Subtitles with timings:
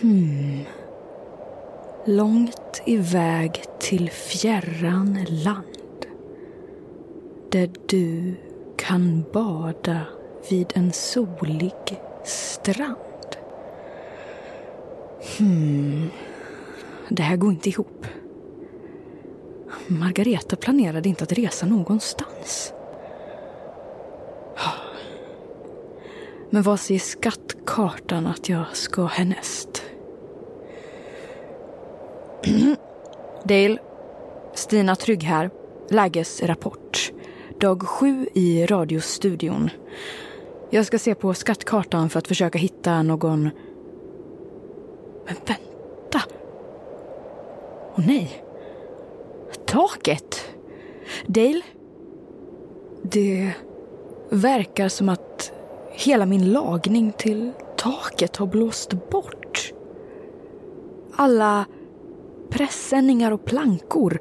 [0.00, 0.64] Hmm.
[2.04, 6.06] Långt iväg till fjärran land.
[7.50, 8.34] Där du
[8.76, 10.00] kan bada
[10.50, 11.72] vid en solig
[12.24, 12.96] strand.
[15.38, 16.10] Hmm.
[17.08, 18.06] Det här går inte ihop.
[19.86, 22.72] Margareta planerade inte att resa någonstans.
[26.50, 29.87] Men vad säger skattkartan att jag ska härnäst?
[33.48, 33.78] Dale,
[34.54, 35.50] Stina Trygg här.
[35.90, 37.12] Lägesrapport.
[37.60, 39.70] Dag sju i radiostudion.
[40.70, 43.42] Jag ska se på skattkartan för att försöka hitta någon...
[45.26, 46.20] Men vänta!
[47.96, 48.44] Åh nej!
[49.66, 50.50] Taket!
[51.26, 51.62] Dale?
[53.02, 53.52] Det
[54.30, 55.52] verkar som att
[55.90, 59.72] hela min lagning till taket har blåst bort.
[61.16, 61.66] Alla
[62.50, 64.20] pressändningar och plankor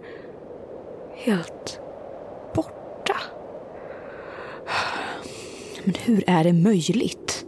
[1.14, 1.80] helt
[2.56, 3.16] borta.
[5.84, 7.46] Men hur är det möjligt?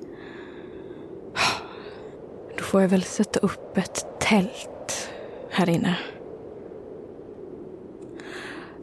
[2.58, 5.10] Då får jag väl sätta upp ett tält
[5.50, 5.98] här inne.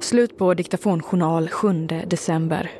[0.01, 2.73] Slut på diktafonjournal 7 december.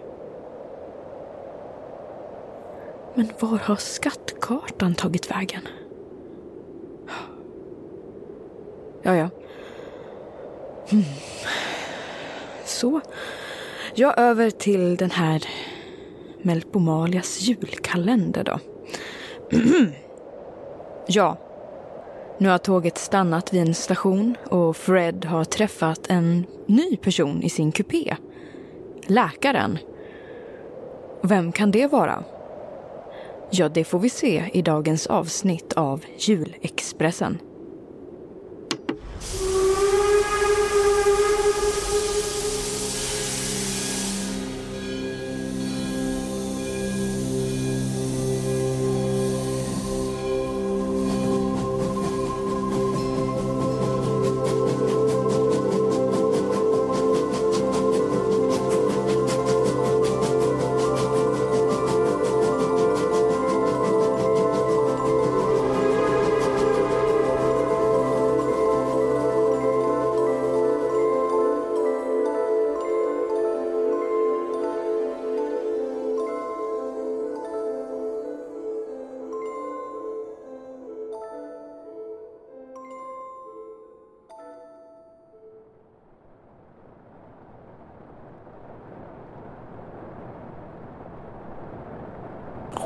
[3.15, 5.63] Men var har skattkartan tagit vägen?
[9.07, 9.29] Ja, ja.
[10.93, 11.05] Mm.
[12.65, 13.01] Så.
[13.95, 15.45] Jag över till den här
[16.43, 18.59] Melpomalias julkalender då.
[21.07, 21.39] ja.
[22.39, 27.51] Nu har tåget stannat vid en station och Fred har träffat en ny person i
[27.51, 28.17] sin kupé.
[29.07, 29.79] Läkaren.
[31.23, 32.25] Vem kan det vara?
[33.51, 37.39] Ja, det får vi se i dagens avsnitt av Julexpressen.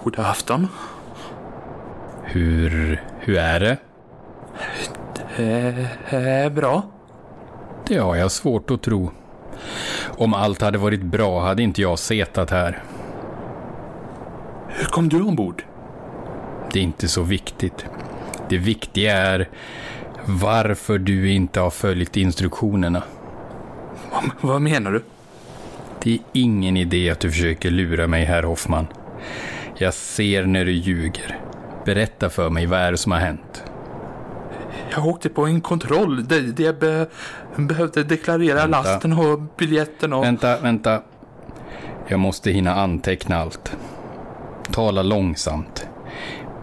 [0.05, 0.69] God afton.
[2.23, 3.77] Hur, hur är det?
[5.37, 6.83] Det är bra.
[7.87, 9.11] Det har jag svårt att tro.
[10.09, 12.83] Om allt hade varit bra hade inte jag setat här.
[14.69, 15.65] Hur kom du ombord?
[16.73, 17.87] Det är inte så viktigt.
[18.49, 19.49] Det viktiga är
[20.27, 23.03] varför du inte har följt instruktionerna.
[24.13, 25.03] Vad, vad menar du?
[26.03, 28.87] Det är ingen idé att du försöker lura mig, herr Hoffman.
[29.83, 31.41] Jag ser när du ljuger.
[31.85, 33.65] Berätta för mig vad är det som har hänt.
[34.91, 37.07] Jag åkte på en kontroll där jag be,
[37.57, 38.83] behövde deklarera Vänta.
[38.83, 40.25] lasten och biljetten och...
[40.25, 41.03] Vänta, vänta.
[42.09, 43.77] Jag måste hinna anteckna allt.
[44.71, 45.89] Tala långsamt.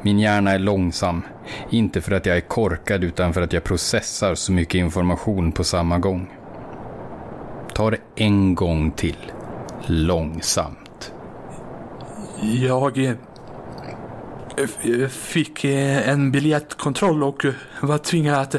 [0.02, 1.22] Min hjärna är långsam.
[1.70, 5.64] Inte för att jag är korkad utan för att jag processar så mycket information på
[5.64, 6.30] samma gång.
[7.74, 9.32] Ta det en gång till.
[9.86, 10.87] Långsamt.
[12.42, 13.16] Jag eh,
[15.10, 17.46] fick eh, en biljettkontroll och
[17.82, 18.56] var tvingad att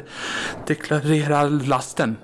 [0.66, 2.16] deklarera lasten.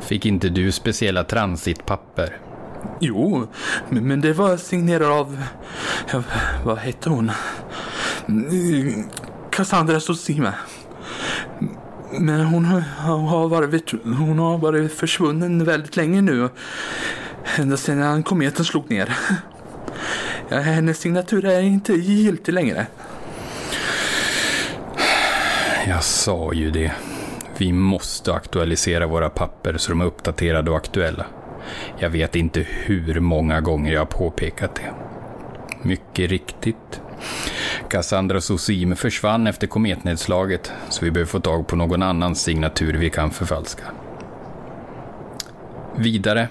[0.00, 2.36] Fick inte du speciella transitpapper?
[3.00, 3.48] Jo,
[3.88, 5.42] men det var signerat av...
[6.64, 7.30] Vad hette hon?
[9.50, 10.54] Cassandra Sosima.
[12.18, 16.48] Men hon har, varit, hon har varit försvunnen väldigt länge nu.
[17.56, 19.16] Ända sedan kometen slog ner.
[20.48, 22.86] Ja, hennes signatur är inte giltig längre.
[25.86, 26.92] Jag sa ju det.
[27.58, 31.26] Vi måste aktualisera våra papper så de är uppdaterade och aktuella.
[31.98, 34.92] Jag vet inte hur många gånger jag har påpekat det.
[35.82, 37.00] Mycket riktigt.
[37.88, 43.10] Cassandra Sosim försvann efter kometnedslaget så vi behöver få tag på någon annan signatur vi
[43.10, 43.84] kan förfalska.
[45.96, 46.48] Vidare.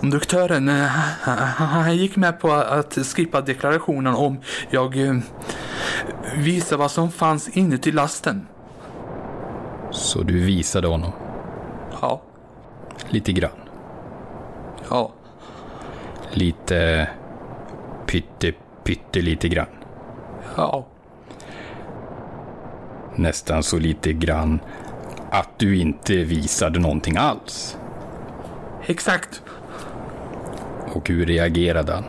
[0.00, 4.40] Konduktören, han gick med på att skriva deklarationen om
[4.70, 5.14] jag eh,
[6.36, 8.46] visade vad som fanns inuti lasten.
[9.90, 11.12] Så du visade honom
[12.00, 12.22] Ja,
[13.08, 13.50] lite grann.
[14.90, 15.12] ja,
[16.32, 17.08] Lite
[18.06, 18.52] pytte,
[18.84, 19.66] pytte lite grann.
[20.56, 20.86] ja.
[23.16, 24.60] Nästan så lite grann
[25.30, 27.76] att du inte visade någonting alls.
[28.86, 29.42] Exakt.
[30.94, 32.04] Och hur reagerade han?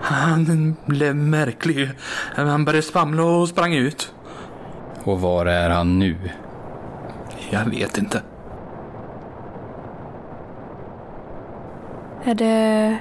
[0.00, 1.90] Han blev märklig.
[2.34, 4.14] Han började svamla och sprang ut.
[5.04, 6.16] Och var är han nu?
[7.50, 8.22] Jag vet inte.
[12.24, 12.98] Är det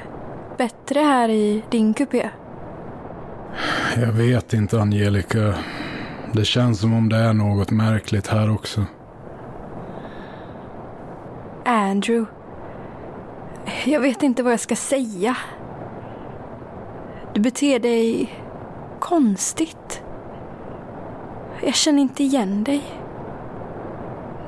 [0.58, 2.30] bättre här i din kupé?
[3.98, 5.54] Jag vet inte Angelica.
[6.34, 8.86] Det känns som om det är något märkligt här också.
[11.66, 12.41] Andrew.
[13.86, 15.38] Jag vet inte vad jag ska säga.
[17.34, 18.34] Du beter dig
[19.00, 20.04] konstigt.
[21.64, 22.82] Jag känner inte igen dig.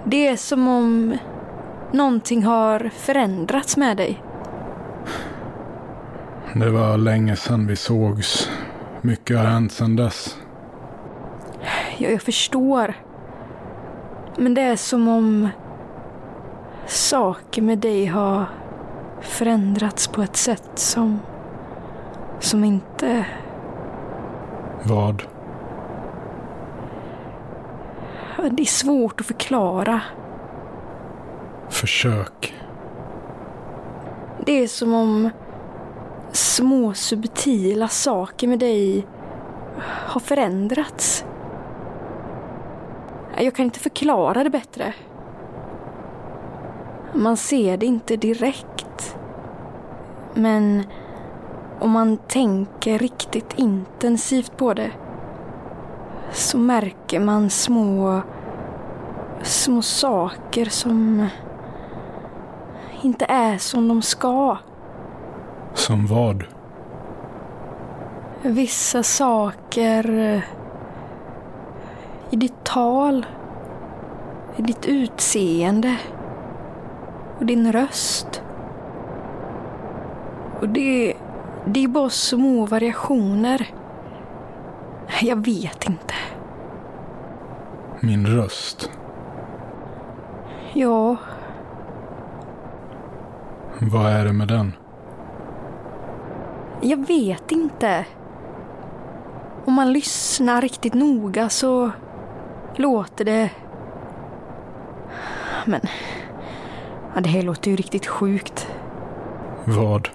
[0.06, 1.18] Det är som om
[1.91, 4.24] någonting har förändrats med dig.
[6.56, 8.50] Det var länge sedan vi sågs.
[9.01, 10.38] Mycket har hänt sedan dess.
[11.97, 12.94] Ja, jag förstår.
[14.38, 15.50] Men det är som om
[16.86, 18.45] saker med dig har
[19.24, 21.20] förändrats på ett sätt som...
[22.40, 23.25] som inte...
[24.84, 25.24] Vad?
[28.52, 30.02] Det är svårt att förklara.
[31.70, 32.54] Försök.
[34.46, 35.30] Det är som om
[36.31, 39.08] små subtila saker med dig
[39.84, 41.25] har förändrats.
[43.38, 44.94] Jag kan inte förklara det bättre.
[47.15, 49.18] Man ser det inte direkt.
[50.33, 50.83] Men
[51.80, 54.92] om man tänker riktigt intensivt på det
[56.31, 58.21] så märker man små,
[59.42, 61.27] små saker som
[63.01, 64.57] inte är som de ska.
[65.74, 66.44] Som vad?
[68.42, 70.12] Vissa saker
[72.30, 73.25] i ditt tal,
[74.56, 75.98] i ditt utseende
[77.44, 78.42] och din röst.
[80.60, 81.13] Och det,
[81.66, 83.68] det är bara små variationer.
[85.22, 86.13] Jag vet inte.
[88.00, 88.92] Min röst.
[90.74, 91.16] Ja,
[93.80, 94.74] Vad är det med den?
[96.81, 98.06] jag vet inte.
[99.66, 101.92] Om man lyssnar riktigt noga så
[102.75, 103.50] låter det...
[105.66, 105.81] Men...
[107.15, 108.68] Ja, det här låter ju riktigt sjukt.
[109.65, 110.10] Vad?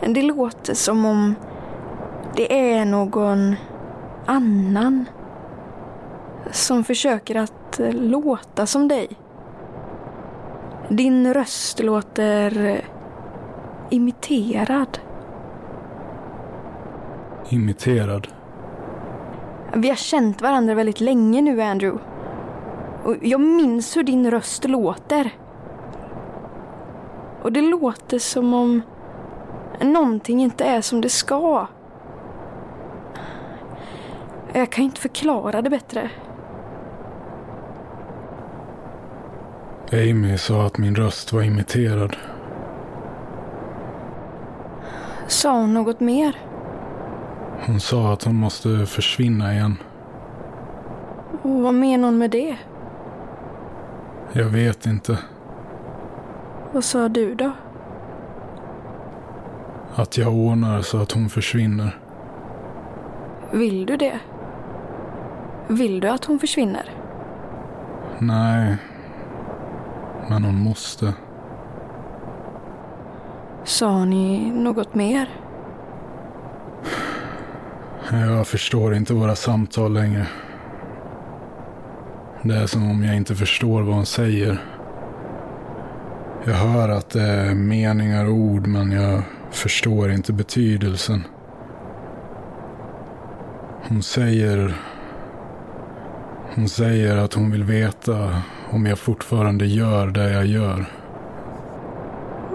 [0.00, 1.34] Det låter som om
[2.36, 3.56] det är någon
[4.26, 5.04] annan
[6.50, 9.08] som försöker att låta som dig.
[10.88, 12.80] Din röst låter
[13.90, 14.98] imiterad.
[17.48, 18.28] Imiterad?
[19.74, 22.07] Vi har känt varandra väldigt länge nu, Andrew.
[23.08, 25.30] Och jag minns hur din röst låter.
[27.42, 28.82] Och det låter som om
[29.80, 31.66] någonting inte är som det ska.
[34.52, 36.10] Jag kan inte förklara det bättre.
[39.92, 42.16] Amy sa att min röst var imiterad.
[45.26, 46.36] Sa hon något mer?
[47.66, 49.76] Hon sa att hon måste försvinna igen.
[51.42, 52.56] Och vad menar hon med det?
[54.32, 55.18] Jag vet inte.
[56.72, 57.52] Vad sa du då?
[59.94, 61.98] Att jag ordnar så att hon försvinner.
[63.52, 64.20] Vill du det?
[65.68, 66.90] Vill du att hon försvinner?
[68.18, 68.76] Nej.
[70.28, 71.14] Men hon måste.
[73.64, 75.28] Sa ni något mer?
[78.10, 80.26] Jag förstår inte våra samtal längre.
[82.42, 84.58] Det är som om jag inte förstår vad hon säger.
[86.44, 91.24] Jag hör att det är meningar och ord men jag förstår inte betydelsen.
[93.88, 94.74] Hon säger...
[96.54, 100.84] Hon säger att hon vill veta om jag fortfarande gör det jag gör.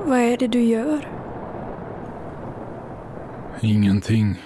[0.05, 1.07] Vad är det du gör?
[3.61, 4.41] Ingenting.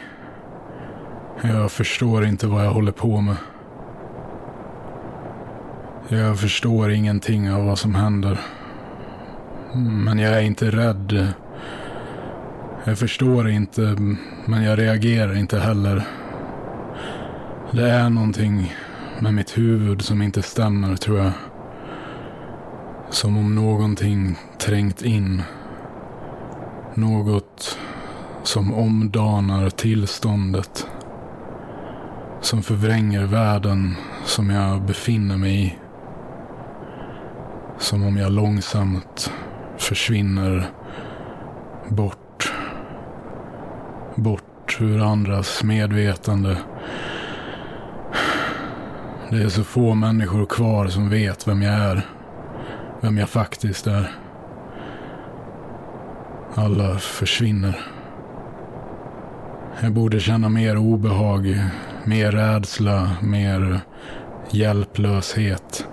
[1.42, 3.36] Jag förstår inte vad jag håller på med.
[6.10, 8.40] Jag förstår ingenting av vad som händer.
[9.76, 11.28] Men jag är inte rädd.
[12.84, 13.82] Jag förstår inte,
[14.46, 16.04] men jag reagerar inte heller.
[17.72, 18.76] Det är någonting
[19.20, 21.32] med mitt huvud som inte stämmer, tror jag.
[23.10, 25.42] Som om någonting trängt in.
[26.94, 27.78] Något
[28.44, 30.88] som omdanar tillståndet.
[32.42, 33.96] Som förvränger världen
[34.26, 35.76] som jag befinner mig i.
[37.80, 39.32] Som om jag långsamt
[39.78, 40.70] försvinner
[41.88, 42.54] bort.
[44.16, 46.58] Bort ur andras medvetande.
[49.30, 52.06] Det är så få människor kvar som vet vem jag är.
[53.02, 54.12] Vem jag faktiskt är.
[56.56, 57.80] Alla försvinner.
[59.82, 61.64] Jag borde känna mer obehag,
[62.04, 63.80] mer rädsla, mer
[64.52, 65.87] hjälplöshet.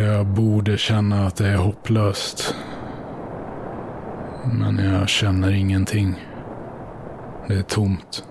[0.00, 2.54] Jag borde känna att det är hopplöst.
[4.52, 6.14] Men jag känner ingenting.
[7.46, 8.24] Det är tomt.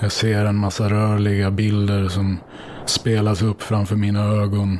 [0.00, 2.38] Jag ser en massa rörliga bilder som
[2.84, 4.78] spelas upp framför mina ögon.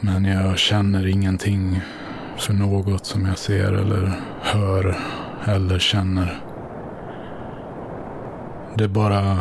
[0.00, 1.80] Men jag känner ingenting
[2.36, 4.96] för något som jag ser eller hör
[5.44, 6.40] eller känner.
[8.74, 9.38] Det bara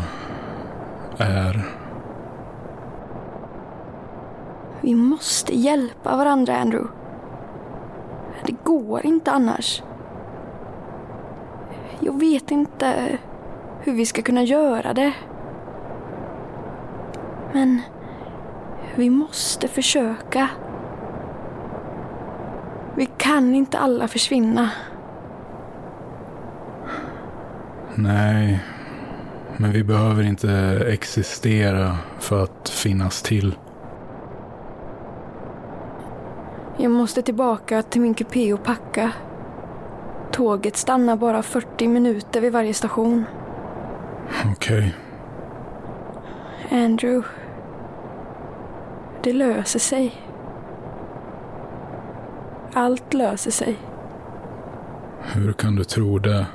[1.18, 1.79] är.
[4.90, 6.92] Vi måste hjälpa varandra, Andrew.
[8.46, 9.84] Det går inte annars.
[12.00, 13.18] Jag vet inte
[13.82, 15.14] hur vi ska kunna göra det.
[17.54, 17.82] Men
[18.96, 20.50] vi måste försöka.
[22.96, 24.70] Vi kan inte alla försvinna.
[27.96, 28.64] Nej,
[29.58, 33.56] men vi behöver inte existera för att finnas till.
[36.82, 39.12] Jag måste tillbaka till min kupé och packa.
[40.32, 43.26] Tåget stannar bara 40 minuter vid varje station.
[44.52, 44.96] Okej.
[46.72, 47.28] Andrew.
[49.24, 50.22] Det löser sig.
[52.74, 53.78] Allt löser sig.
[55.22, 56.46] Hur kan du tro det?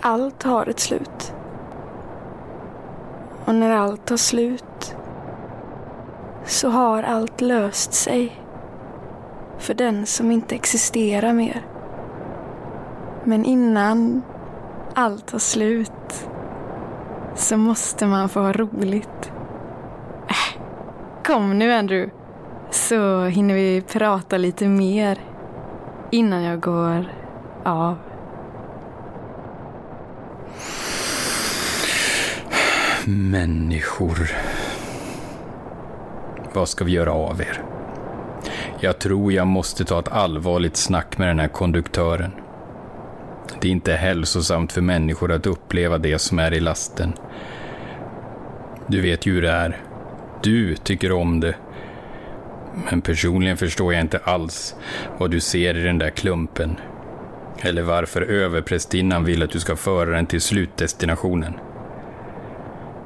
[0.00, 1.34] Allt har ett slut.
[3.44, 4.95] Och när allt tar slut
[6.46, 8.40] så har allt löst sig.
[9.58, 11.66] För den som inte existerar mer.
[13.24, 14.22] Men innan
[14.94, 16.28] allt tar slut
[17.34, 19.32] så måste man få ha roligt.
[20.28, 20.62] Äh,
[21.24, 22.12] kom nu Andrew,
[22.70, 25.18] så hinner vi prata lite mer
[26.10, 27.12] innan jag går
[27.64, 27.96] av.
[33.06, 34.45] Människor.
[36.56, 37.62] Vad ska vi göra av er?
[38.80, 42.32] Jag tror jag måste ta ett allvarligt snack med den här konduktören.
[43.60, 47.12] Det är inte hälsosamt för människor att uppleva det som är i lasten.
[48.86, 49.80] Du vet ju hur det är.
[50.42, 51.54] Du tycker om det.
[52.90, 54.74] Men personligen förstår jag inte alls
[55.18, 56.76] vad du ser i den där klumpen.
[57.60, 61.54] Eller varför överprästinnan vill att du ska föra den till slutdestinationen.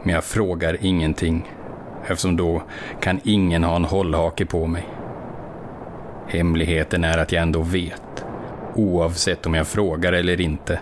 [0.02, 1.46] Men jag frågar ingenting,
[2.02, 2.62] eftersom då
[3.00, 4.86] kan ingen ha en hållhake på mig.
[6.26, 8.24] Hemligheten är att jag ändå vet,
[8.74, 10.80] oavsett om jag frågar eller inte.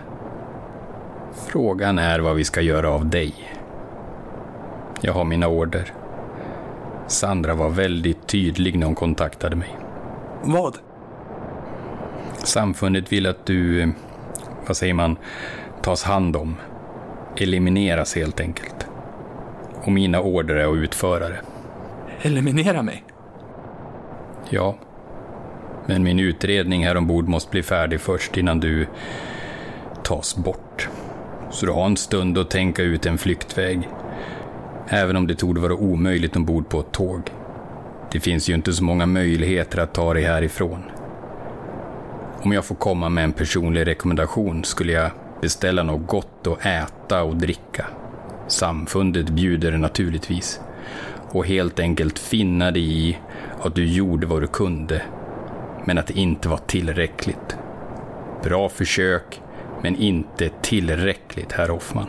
[1.47, 3.33] Frågan är vad vi ska göra av dig.
[5.01, 5.93] Jag har mina order.
[7.07, 9.77] Sandra var väldigt tydlig när hon kontaktade mig.
[10.43, 10.77] Vad?
[12.37, 13.89] Samfundet vill att du, eh,
[14.67, 15.17] vad säger man,
[15.81, 16.55] tas hand om.
[17.37, 18.78] Elimineras helt enkelt.
[19.89, 21.41] Och mina order är att utföra det.
[22.21, 23.03] Eliminera mig?
[24.49, 24.77] Ja.
[25.85, 28.87] Men min utredning här ombord måste bli färdig först innan du
[30.03, 30.89] tas bort.
[31.51, 33.89] Så du har en stund att tänka ut en flyktväg.
[34.87, 37.21] Även om det torde vara omöjligt ombord på ett tåg.
[38.11, 40.83] Det finns ju inte så många möjligheter att ta dig härifrån.
[42.41, 47.23] Om jag får komma med en personlig rekommendation skulle jag beställa något gott att äta
[47.23, 47.85] och dricka.
[48.49, 50.61] Samfundet bjuder naturligtvis.
[51.31, 53.17] Och helt enkelt finna dig i
[53.61, 55.01] att du gjorde vad du kunde,
[55.85, 57.57] men att det inte var tillräckligt.
[58.43, 59.41] Bra försök,
[59.81, 62.07] men inte tillräckligt, herr Hoffman.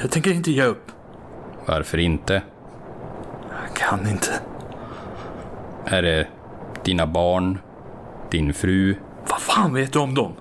[0.00, 0.92] Jag tänker inte ge upp.
[1.66, 2.42] Varför inte?
[3.66, 4.30] Jag kan inte.
[5.84, 6.26] Är det
[6.84, 7.58] dina barn?
[8.30, 8.94] Din fru?
[9.30, 10.32] Vad fan vet du om dem?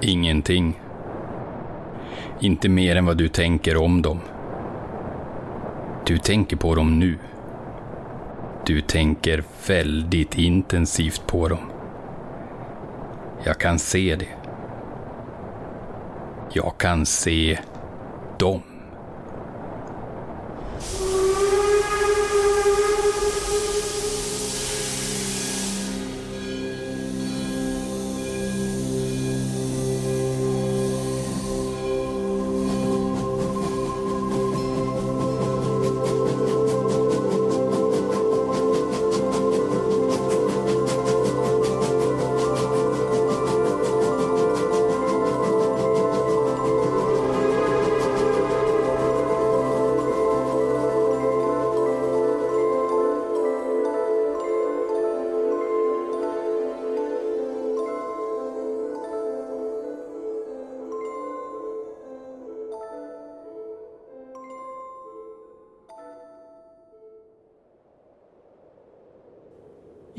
[0.00, 0.80] Ingenting.
[2.42, 4.20] Inte mer än vad du tänker om dem.
[6.06, 7.18] Du tänker på dem nu.
[8.66, 11.72] Du tänker väldigt intensivt på dem.
[13.44, 14.28] Jag kan se det.
[16.52, 17.58] Jag kan se
[18.38, 18.69] dem.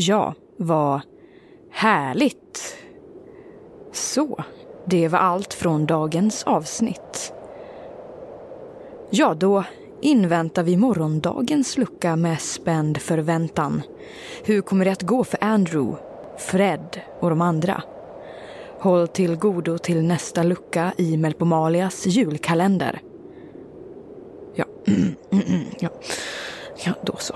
[0.04, 1.02] Ja, vad
[1.72, 2.78] härligt.
[3.92, 4.44] Så,
[4.86, 7.34] det var allt från dagens avsnitt.
[9.10, 9.64] Ja, då
[10.02, 13.82] inväntar vi morgondagens lucka med spänd förväntan.
[14.44, 16.02] Hur kommer det att gå för Andrew,
[16.38, 17.84] Fred och de andra?
[18.80, 23.02] Håll till godo till nästa lucka i Melpomalias julkalender.
[24.56, 24.66] Ja,
[25.80, 25.90] ja,
[26.86, 27.34] ja då så.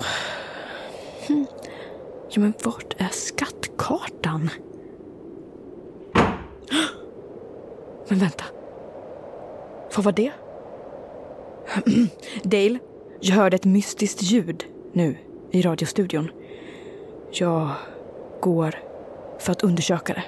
[2.36, 4.50] Ja, men vart är skattkartan?
[8.08, 8.44] Men vänta.
[9.96, 10.32] Vad var det?
[12.44, 12.80] Dale,
[13.20, 15.18] jag hörde ett mystiskt ljud nu
[15.52, 16.32] i radiostudion.
[17.32, 17.70] Jag
[18.42, 18.76] går
[19.40, 20.24] för att undersöka det.